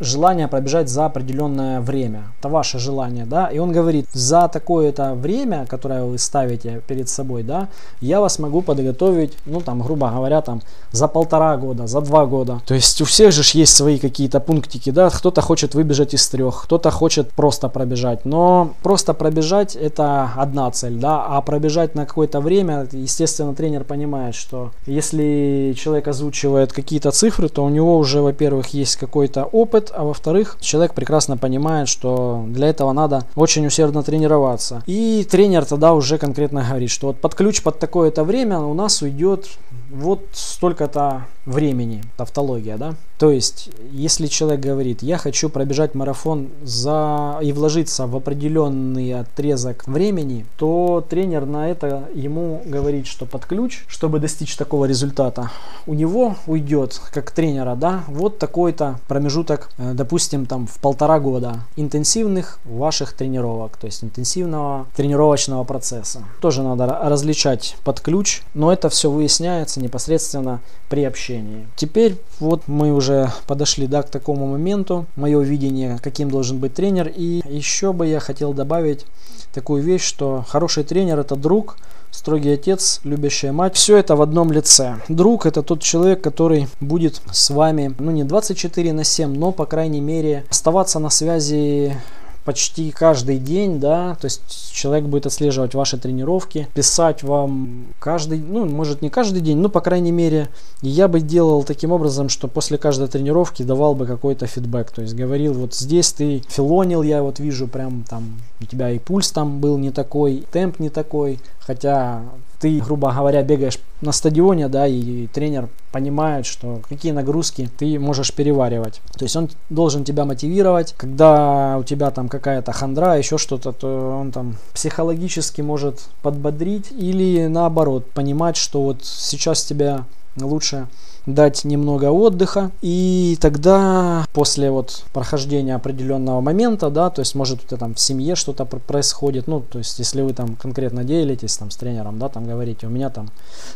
[0.04, 2.32] желание пробежать за определенное время.
[2.38, 3.46] Это ваше желание, да.
[3.46, 7.68] И он говорит, за такое-то время, которое вы ставите перед собой, да,
[8.00, 10.60] я вас могу подготовить, ну, там, грубо говоря, там,
[10.92, 12.60] за полтора года, за два года.
[12.66, 15.10] То есть у всех же есть свои какие-то пунктики, да.
[15.10, 18.24] Кто-то хочет выбежать из трех, кто-то хочет просто пробежать.
[18.24, 21.24] Но просто пробежать это одна цель, да.
[21.26, 27.64] А пробежать на какое-то время, естественно, тренер понимает, что если человек озвучивает какие-то цифры, то
[27.64, 32.92] у него уже, во-первых, есть какой-то опыт, а во-вторых, человек прекрасно понимает, что для этого
[32.92, 34.83] надо очень усердно тренироваться.
[34.87, 39.02] И тренер тогда уже конкретно говорит, что вот под ключ под такое-то время у нас
[39.02, 39.48] уйдет
[39.90, 42.94] вот столько-то времени, тавтология, да.
[43.18, 49.87] То есть, если человек говорит, я хочу пробежать марафон за и вложиться в определенный отрезок
[49.87, 55.50] времени, то тренер на это ему говорит, что под ключ, чтобы достичь такого результата,
[55.87, 62.58] у него уйдет, как тренера, да, вот такой-то промежуток, допустим, там в полтора года интенсивных
[62.64, 66.24] ваших тренировок, то есть интенсивного тренировочного процесса.
[66.40, 71.66] Тоже надо различать под ключ, но это все выясняется непосредственно при общении.
[71.76, 77.12] Теперь вот мы уже подошли да, к такому моменту, мое видение, каким должен быть тренер.
[77.14, 79.06] И еще бы я хотел добавить
[79.52, 81.76] такую вещь, что хороший тренер это друг,
[82.14, 83.74] строгий отец, любящая мать.
[83.74, 84.96] Все это в одном лице.
[85.09, 89.66] Друг это тот человек, который будет с вами, ну не 24 на 7, но по
[89.66, 91.96] крайней мере оставаться на связи
[92.44, 98.66] почти каждый день, да, то есть человек будет отслеживать ваши тренировки, писать вам каждый, ну,
[98.66, 100.48] может не каждый день, но по крайней мере,
[100.83, 105.14] я бы делал таким образом, что после каждой тренировки давал бы какой-то фидбэк, то есть
[105.14, 109.61] говорил, вот здесь ты филонил, я вот вижу прям там, у тебя и пульс там
[109.61, 112.22] был не такой, темп не такой, хотя
[112.64, 118.33] ты, грубо говоря, бегаешь на стадионе, да, и тренер понимает, что какие нагрузки ты можешь
[118.33, 119.03] переваривать.
[119.18, 120.94] То есть он должен тебя мотивировать.
[120.96, 127.48] Когда у тебя там какая-то хандра, еще что-то, то он там психологически может подбодрить или
[127.48, 130.07] наоборот понимать, что вот сейчас тебя
[130.40, 130.87] лучше
[131.26, 137.66] дать немного отдыха, и тогда после вот прохождения определенного момента, да, то есть может у
[137.66, 141.70] тебя там в семье что-то происходит, ну, то есть если вы там конкретно делитесь там
[141.70, 143.30] с тренером, да, там говорите, у меня там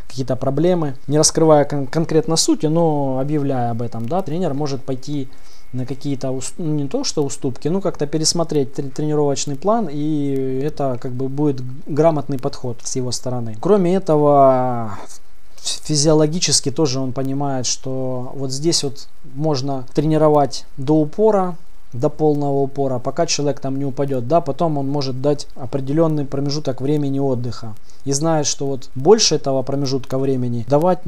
[0.08, 5.28] какие-то проблемы, не раскрывая кон- конкретно сути, но объявляя об этом, да, тренер может пойти
[5.72, 11.12] на какие-то, ну, не то что уступки, ну как-то пересмотреть тренировочный план, и это как
[11.12, 13.56] бы будет грамотный подход с его стороны.
[13.60, 14.98] Кроме этого,
[15.62, 21.56] физиологически тоже он понимает, что вот здесь вот можно тренировать до упора,
[21.92, 26.80] до полного упора, пока человек там не упадет, да, потом он может дать определенный промежуток
[26.80, 27.74] времени отдыха.
[28.04, 31.00] И знает, что вот больше этого промежутка времени давать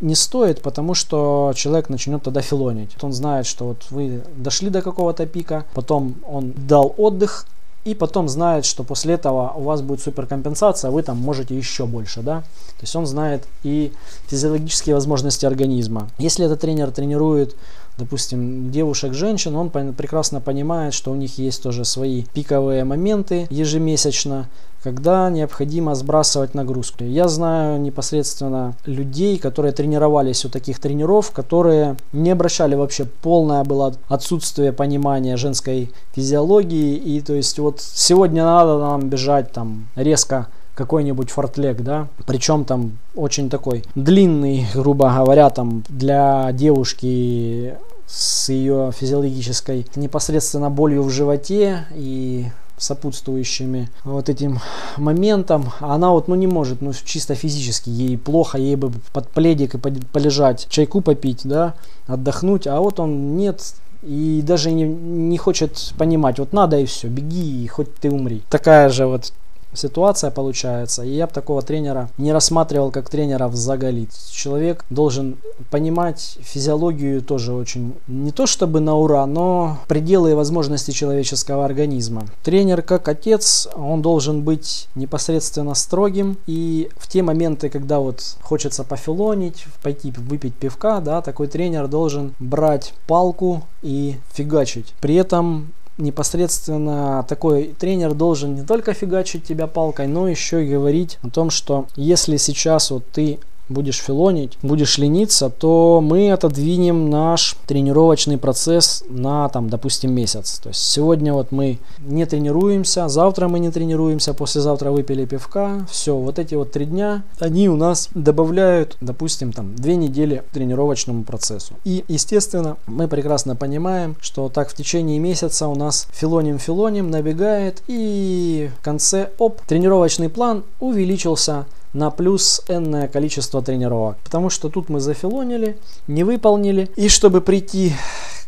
[0.00, 2.96] не стоит, потому что человек начнет тогда филонить.
[3.02, 7.46] Он знает, что вот вы дошли до какого-то пика, потом он дал отдых,
[7.90, 12.20] и потом знает, что после этого у вас будет суперкомпенсация, вы там можете еще больше,
[12.20, 12.40] да.
[12.40, 13.92] То есть он знает и
[14.28, 16.08] физиологические возможности организма.
[16.18, 17.56] Если этот тренер тренирует
[17.98, 24.48] допустим, девушек, женщин, он прекрасно понимает, что у них есть тоже свои пиковые моменты ежемесячно,
[24.82, 27.04] когда необходимо сбрасывать нагрузку.
[27.04, 33.94] Я знаю непосредственно людей, которые тренировались у таких тренеров, которые не обращали вообще полное было
[34.08, 36.94] отсутствие понимания женской физиологии.
[36.96, 42.98] И то есть вот сегодня надо нам бежать там резко какой-нибудь фортлек, да, причем там
[43.16, 47.74] очень такой длинный, грубо говоря, там для девушки
[48.06, 52.46] с ее физиологической непосредственно болью в животе и
[52.78, 54.60] сопутствующими вот этим
[54.96, 59.74] моментом, она вот ну не может, ну чисто физически, ей плохо, ей бы под пледик
[59.74, 61.74] и полежать, чайку попить, да,
[62.06, 67.08] отдохнуть, а вот он нет, и даже не, не хочет понимать, вот надо и все,
[67.08, 68.42] беги, и хоть ты умри.
[68.48, 69.32] Такая же вот
[69.74, 71.02] ситуация получается.
[71.02, 74.12] И я бы такого тренера не рассматривал как тренера в заголить.
[74.30, 75.36] Человек должен
[75.70, 82.26] понимать физиологию тоже очень, не то чтобы на ура, но пределы и возможности человеческого организма.
[82.42, 86.36] Тренер как отец, он должен быть непосредственно строгим.
[86.46, 92.34] И в те моменты, когда вот хочется пофилонить, пойти выпить пивка, да, такой тренер должен
[92.38, 94.94] брать палку и фигачить.
[95.00, 101.18] При этом непосредственно такой тренер должен не только фигачить тебя палкой, но еще и говорить
[101.22, 107.56] о том, что если сейчас вот ты будешь филонить, будешь лениться, то мы отодвинем наш
[107.66, 110.58] тренировочный процесс на, там, допустим, месяц.
[110.58, 116.16] То есть сегодня вот мы не тренируемся, завтра мы не тренируемся, послезавтра выпили пивка, все,
[116.16, 121.74] вот эти вот три дня, они у нас добавляют, допустим, там, две недели тренировочному процессу.
[121.84, 128.70] И, естественно, мы прекрасно понимаем, что так в течение месяца у нас филоним-филоним набегает, и
[128.78, 131.66] в конце, оп, тренировочный план увеличился
[131.98, 134.16] на плюс энное количество тренировок.
[134.24, 136.88] Потому что тут мы зафилонили, не выполнили.
[136.96, 137.92] И чтобы прийти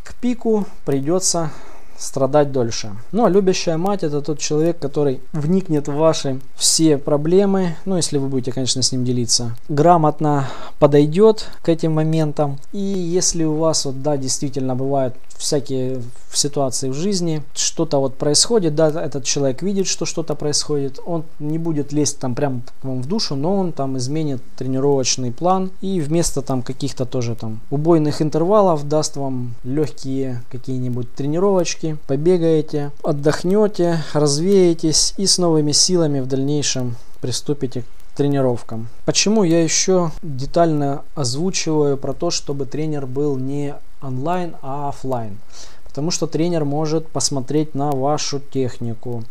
[0.03, 1.51] к пику, придется
[1.97, 2.91] страдать дольше.
[3.13, 8.27] А любящая мать это тот человек, который вникнет в ваши все проблемы, ну если вы
[8.27, 10.47] будете, конечно, с ним делиться, грамотно
[10.79, 12.57] подойдет к этим моментам.
[12.71, 16.01] И если у вас, вот да, действительно бывают всякие
[16.31, 21.57] ситуации в жизни, что-то вот происходит, да, этот человек видит, что что-то происходит, он не
[21.57, 26.41] будет лезть там прям вам в душу, но он там изменит тренировочный план и вместо
[26.41, 35.25] там каких-то тоже там убойных интервалов даст вам легкие какие-нибудь тренировочки, побегаете, отдохнете, развеетесь и
[35.25, 37.83] с новыми силами в дальнейшем приступите
[38.15, 38.87] тренировкам.
[39.05, 45.37] Почему я еще детально озвучиваю про то, чтобы тренер был не онлайн, а офлайн?
[45.85, 49.23] Потому что тренер может посмотреть на вашу технику,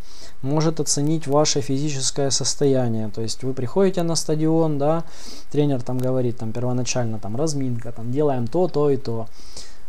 [0.43, 3.09] может оценить ваше физическое состояние.
[3.09, 5.03] То есть вы приходите на стадион, да,
[5.51, 9.27] тренер там говорит, там первоначально там разминка, там делаем то, то и то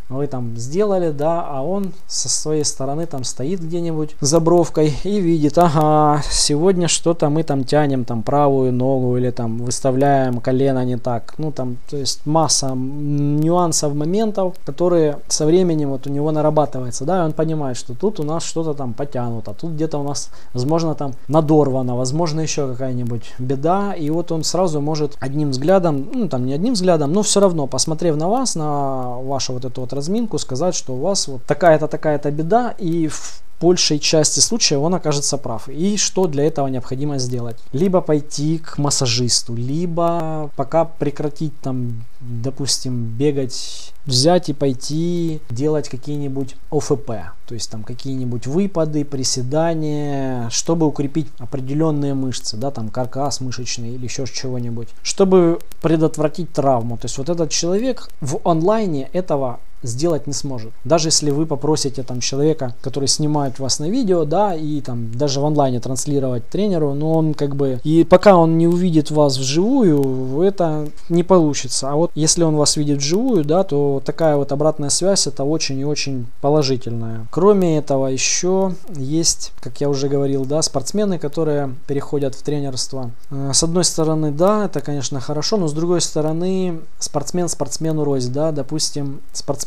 [0.08, 5.20] вы там сделали, да, а он со своей стороны там стоит где-нибудь за бровкой и
[5.20, 10.96] видит, ага, сегодня что-то мы там тянем там правую ногу или там выставляем колено не
[10.96, 11.34] так.
[11.38, 17.22] Ну там, то есть масса нюансов, моментов, которые со временем вот у него нарабатывается, да,
[17.22, 20.94] и он понимает, что тут у нас что-то там потянуто, тут где-то у нас, возможно,
[20.94, 26.46] там надорвано, возможно, еще какая-нибудь беда, и вот он сразу может одним взглядом, ну там
[26.46, 30.38] не одним взглядом, но все равно, посмотрев на вас, на вашу вот эту вот разминку,
[30.38, 35.38] сказать, что у вас вот такая-то, такая-то беда, и в большей части случаев он окажется
[35.38, 35.68] прав.
[35.68, 37.56] И что для этого необходимо сделать?
[37.72, 46.56] Либо пойти к массажисту, либо пока прекратить там, допустим, бегать, взять и пойти делать какие-нибудь
[46.72, 47.10] ОФП,
[47.46, 54.04] то есть там какие-нибудь выпады, приседания, чтобы укрепить определенные мышцы, да, там каркас мышечный или
[54.04, 56.96] еще чего-нибудь, чтобы предотвратить травму.
[56.96, 60.72] То есть вот этот человек в онлайне этого сделать не сможет.
[60.84, 65.40] Даже если вы попросите там человека, который снимает вас на видео, да, и там даже
[65.40, 70.42] в онлайне транслировать тренеру, но он как бы, и пока он не увидит вас вживую,
[70.42, 71.90] это не получится.
[71.90, 75.78] А вот если он вас видит вживую, да, то такая вот обратная связь, это очень
[75.78, 77.26] и очень положительная.
[77.30, 83.10] Кроме этого, еще есть, как я уже говорил, да, спортсмены, которые переходят в тренерство.
[83.30, 88.32] Э, с одной стороны, да, это, конечно, хорошо, но с другой стороны, спортсмен спортсмену рознь,
[88.32, 89.20] да, допустим,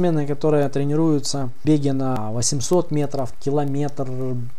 [0.06, 4.08] спортсмены, которые тренируются беги на 800 метров, километр,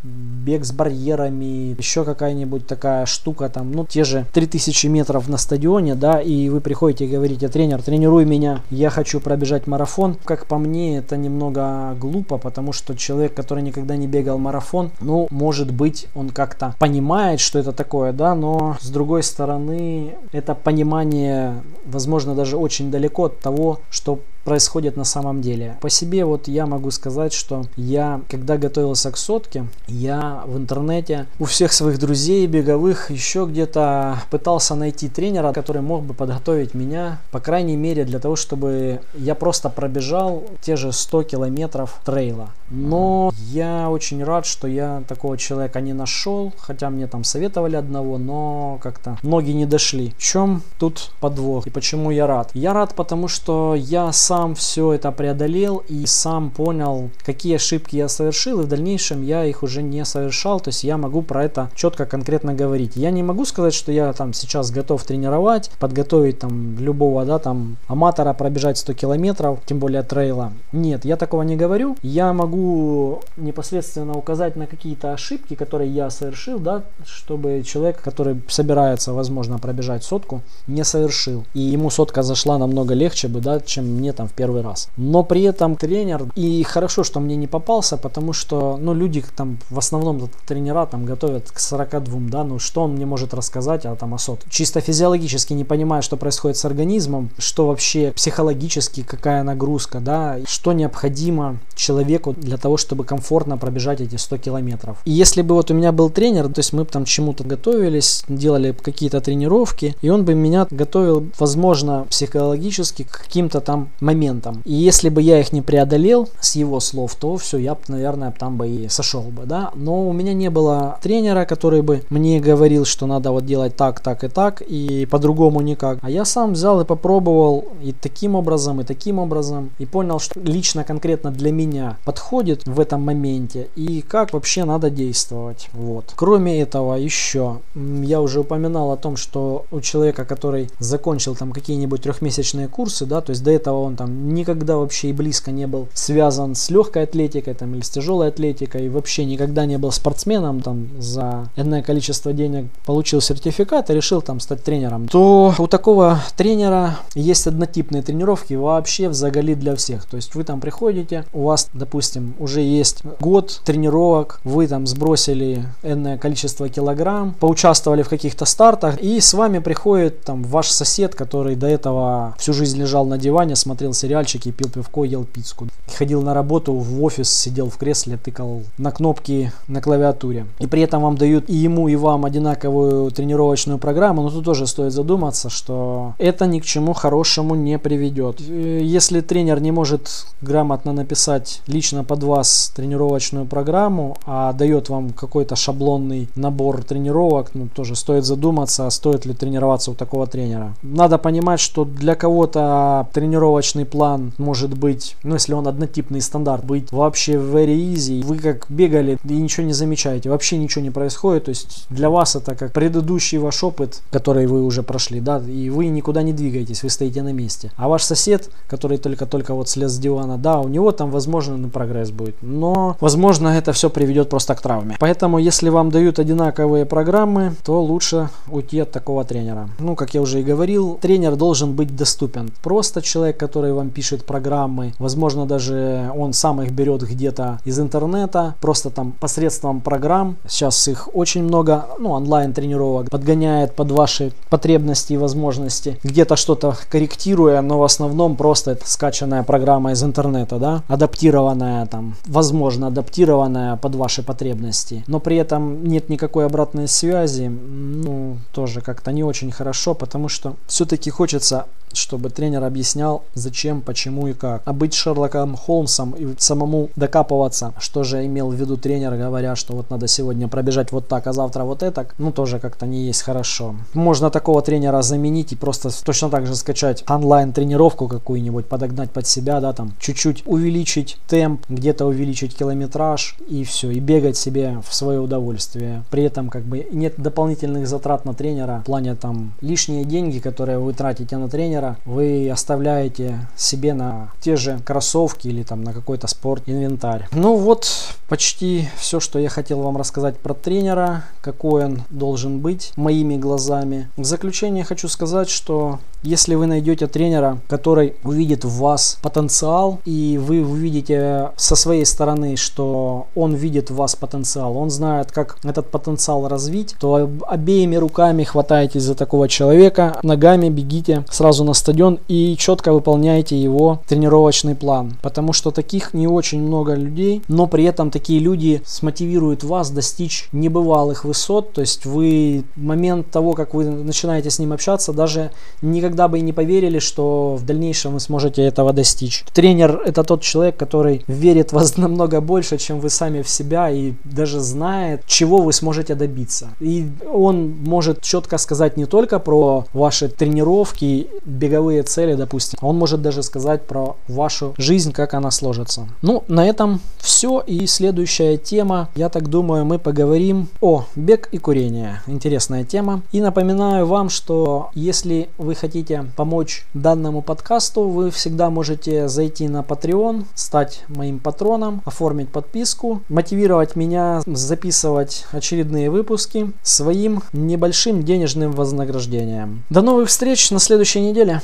[0.03, 5.95] бег с барьерами, еще какая-нибудь такая штука, там, ну, те же 3000 метров на стадионе,
[5.95, 10.17] да, и вы приходите и говорите, тренер, тренируй меня, я хочу пробежать марафон.
[10.25, 15.27] Как по мне, это немного глупо, потому что человек, который никогда не бегал марафон, ну,
[15.31, 21.53] может быть, он как-то понимает, что это такое, да, но с другой стороны, это понимание,
[21.85, 25.77] возможно, даже очень далеко от того, что происходит на самом деле.
[25.81, 31.25] По себе вот я могу сказать, что я, когда готовился к сотке, я в интернете
[31.37, 37.19] у всех своих друзей беговых еще где-то пытался найти тренера, который мог бы подготовить меня,
[37.31, 42.47] по крайней мере, для того, чтобы я просто пробежал те же 100 километров трейла.
[42.69, 48.17] Но я очень рад, что я такого человека не нашел, хотя мне там советовали одного,
[48.17, 50.13] но как-то ноги не дошли.
[50.17, 52.51] В чем тут подвох и почему я рад?
[52.53, 57.95] Я рад, потому что я сам сам все это преодолел и сам понял, какие ошибки
[57.95, 61.45] я совершил, и в дальнейшем я их уже не совершал, то есть я могу про
[61.45, 62.91] это четко, конкретно говорить.
[62.95, 67.77] Я не могу сказать, что я там сейчас готов тренировать, подготовить там любого, да, там
[67.87, 70.53] аматора пробежать 100 километров, тем более трейла.
[70.71, 71.97] Нет, я такого не говорю.
[72.03, 79.13] Я могу непосредственно указать на какие-то ошибки, которые я совершил, да, чтобы человек, который собирается,
[79.13, 81.43] возможно, пробежать сотку, не совершил.
[81.55, 84.89] И ему сотка зашла намного легче бы, да, чем мне там в первый раз.
[84.97, 89.59] Но при этом тренер, и хорошо, что мне не попался, потому что, ну, люди там
[89.69, 93.95] в основном тренера там готовят к 42, да, ну, что он мне может рассказать а
[93.95, 94.41] там о сот.
[94.49, 100.73] Чисто физиологически не понимая, что происходит с организмом, что вообще психологически, какая нагрузка, да, что
[100.73, 104.97] необходимо человеку для того, чтобы комфортно пробежать эти 100 километров.
[105.05, 108.71] И если бы вот у меня был тренер, то есть мы там чему-то готовились, делали
[108.71, 114.61] какие-то тренировки, и он бы меня готовил, возможно, психологически к каким-то там моментам.
[114.65, 118.57] И если бы я их не преодолел с его слов, то все, я, наверное, там
[118.57, 119.71] бы и сошел бы, да.
[119.75, 123.99] Но у меня не было тренера, который бы мне говорил, что надо вот делать так,
[123.99, 125.99] так и так, и по-другому никак.
[126.01, 130.39] А я сам взял и попробовал и таким образом, и таким образом, и понял, что
[130.39, 135.69] лично конкретно для меня подходит в этом моменте, и как вообще надо действовать.
[135.73, 136.13] Вот.
[136.15, 142.01] Кроме этого, еще, я уже упоминал о том, что у человека, который закончил там какие-нибудь
[142.01, 145.87] трехмесячные курсы, да, то есть до этого он там никогда вообще и близко не был
[145.93, 150.61] связан с легкой атлетикой там, или с тяжелой атлетикой, и вообще никогда не был спортсменом,
[150.61, 156.19] там за энное количество денег получил сертификат и решил там стать тренером, то у такого
[156.37, 160.05] тренера есть однотипные тренировки вообще в заголи для всех.
[160.05, 165.65] То есть вы там приходите, у вас, допустим, уже есть год тренировок, вы там сбросили
[165.83, 171.55] энное количество килограмм, поучаствовали в каких-то стартах, и с вами приходит там ваш сосед, который
[171.55, 175.67] до этого всю жизнь лежал на диване, смотрел смотрел сериальчики, пил пивко, ел пиццу.
[175.97, 180.45] Ходил на работу, в офис, сидел в кресле, тыкал на кнопки на клавиатуре.
[180.59, 184.67] И при этом вам дают и ему, и вам одинаковую тренировочную программу, но тут тоже
[184.67, 188.39] стоит задуматься, что это ни к чему хорошему не приведет.
[188.39, 195.55] Если тренер не может грамотно написать лично под вас тренировочную программу, а дает вам какой-то
[195.55, 200.73] шаблонный набор тренировок, ну тоже стоит задуматься, стоит ли тренироваться у такого тренера.
[200.83, 206.65] Надо понимать, что для кого-то тренировочная тренировочный план может быть, ну если он однотипный стандарт,
[206.65, 208.23] быть вообще very easy.
[208.23, 211.45] Вы как бегали и ничего не замечаете, вообще ничего не происходит.
[211.45, 215.69] То есть для вас это как предыдущий ваш опыт, который вы уже прошли, да, и
[215.69, 217.71] вы никуда не двигаетесь, вы стоите на месте.
[217.77, 222.11] А ваш сосед, который только-только вот слез с дивана, да, у него там возможно прогресс
[222.11, 224.95] будет, но возможно это все приведет просто к травме.
[224.99, 229.69] Поэтому если вам дают одинаковые программы, то лучше уйти от такого тренера.
[229.79, 232.49] Ну, как я уже и говорил, тренер должен быть доступен.
[232.63, 234.93] Просто человек, который который вам пишет программы.
[234.99, 240.35] Возможно, даже он сам их берет где-то из интернета, просто там посредством программ.
[240.47, 245.99] Сейчас их очень много, ну, онлайн тренировок, подгоняет под ваши потребности и возможности.
[246.03, 252.15] Где-то что-то корректируя, но в основном просто это скачанная программа из интернета, да, адаптированная там,
[252.25, 255.03] возможно, адаптированная под ваши потребности.
[255.07, 260.55] Но при этом нет никакой обратной связи, ну, тоже как-то не очень хорошо, потому что
[260.67, 264.61] все-таки хочется чтобы тренер объяснял, зачем, почему и как.
[264.65, 269.73] А быть Шерлоком Холмсом и самому докапываться, что же имел в виду тренер, говоря, что
[269.73, 273.21] вот надо сегодня пробежать вот так, а завтра вот это, ну тоже как-то не есть
[273.21, 273.75] хорошо.
[273.93, 279.27] Можно такого тренера заменить и просто точно так же скачать онлайн тренировку какую-нибудь, подогнать под
[279.27, 284.93] себя, да, там чуть-чуть увеличить темп, где-то увеличить километраж и все, и бегать себе в
[284.93, 286.03] свое удовольствие.
[286.11, 290.79] При этом как бы нет дополнительных затрат на тренера в плане там лишние деньги, которые
[290.79, 296.27] вы тратите на тренера, вы оставляете себе на те же кроссовки или там на какой-то
[296.27, 297.27] спорт инвентарь.
[297.31, 297.87] Ну вот
[298.27, 304.09] почти все, что я хотел вам рассказать про тренера, какой он должен быть моими глазами.
[304.17, 310.39] В заключение хочу сказать, что если вы найдете тренера, который увидит в вас потенциал, и
[310.41, 315.89] вы увидите со своей стороны, что он видит в вас потенциал, он знает, как этот
[315.89, 322.55] потенциал развить, то обеими руками хватаетесь за такого человека, ногами бегите сразу на стадион и
[322.57, 325.17] четко выполняете его тренировочный план.
[325.21, 330.49] Потому что таких не очень много людей, но при этом такие люди смотивируют вас достичь
[330.51, 331.73] небывалых высот.
[331.73, 336.41] То есть вы момент того, как вы начинаете с ним общаться, даже никогда бы и
[336.41, 339.43] не поверили, что в дальнейшем вы сможете этого достичь.
[339.53, 343.89] Тренер это тот человек, который верит в вас намного больше, чем вы сами в себя
[343.89, 346.69] и даже знает, чего вы сможете добиться.
[346.79, 353.21] И он может четко сказать не только про ваши тренировки, беговые цели, допустим, он может
[353.27, 356.07] даже сказать про вашу жизнь, как она сложится.
[356.21, 357.61] Ну, на этом все.
[357.67, 362.21] И следующая тема, я так думаю, мы поговорим о бег и курение.
[362.27, 363.21] Интересная тема.
[363.33, 369.81] И напоминаю вам, что если вы хотите помочь данному подкасту, вы всегда можете зайти на
[369.81, 379.83] Patreon, стать моим патроном, оформить подписку, мотивировать меня записывать очередные выпуски своим небольшим денежным вознаграждением.
[379.89, 381.61] До новых встреч на следующей неделе.